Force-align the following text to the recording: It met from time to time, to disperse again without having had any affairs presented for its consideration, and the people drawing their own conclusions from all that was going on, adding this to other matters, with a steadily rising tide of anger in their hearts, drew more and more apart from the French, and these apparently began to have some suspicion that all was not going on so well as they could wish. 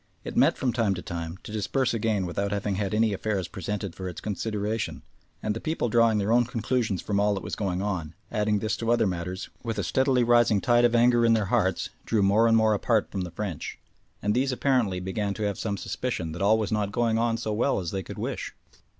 It 0.23 0.35
met 0.35 0.57
from 0.57 0.73
time 0.73 0.95
to 0.95 1.03
time, 1.03 1.37
to 1.43 1.51
disperse 1.51 1.93
again 1.93 2.25
without 2.25 2.51
having 2.51 2.73
had 2.73 2.91
any 2.95 3.13
affairs 3.13 3.47
presented 3.47 3.93
for 3.93 4.09
its 4.09 4.19
consideration, 4.19 5.03
and 5.43 5.55
the 5.55 5.61
people 5.61 5.89
drawing 5.89 6.17
their 6.17 6.31
own 6.31 6.45
conclusions 6.45 7.03
from 7.03 7.19
all 7.19 7.35
that 7.35 7.43
was 7.43 7.55
going 7.55 7.83
on, 7.83 8.15
adding 8.31 8.57
this 8.57 8.75
to 8.77 8.89
other 8.91 9.05
matters, 9.05 9.49
with 9.61 9.77
a 9.77 9.83
steadily 9.83 10.23
rising 10.23 10.59
tide 10.59 10.85
of 10.85 10.95
anger 10.95 11.23
in 11.23 11.33
their 11.33 11.45
hearts, 11.53 11.89
drew 12.03 12.23
more 12.23 12.47
and 12.47 12.57
more 12.57 12.73
apart 12.73 13.11
from 13.11 13.21
the 13.21 13.29
French, 13.29 13.77
and 14.23 14.33
these 14.33 14.51
apparently 14.51 14.99
began 14.99 15.35
to 15.35 15.43
have 15.43 15.59
some 15.59 15.77
suspicion 15.77 16.31
that 16.31 16.41
all 16.41 16.57
was 16.57 16.71
not 16.71 16.91
going 16.91 17.19
on 17.19 17.37
so 17.37 17.53
well 17.53 17.79
as 17.79 17.91
they 17.91 18.01
could 18.01 18.17
wish. 18.17 18.55